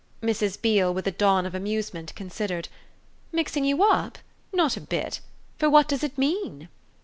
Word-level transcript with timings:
Mrs. 0.23 0.59
Beale, 0.59 0.91
with 0.95 1.05
a 1.05 1.11
dawn 1.11 1.45
of 1.45 1.53
amusement, 1.53 2.15
considered. 2.15 2.69
"Mixing 3.31 3.65
you 3.65 3.83
up? 3.83 4.17
Not 4.51 4.75
a 4.75 4.81
bit. 4.81 5.19
For 5.59 5.69
what 5.69 5.87
does 5.87 6.03
it 6.03 6.17
mean?" 6.17 6.69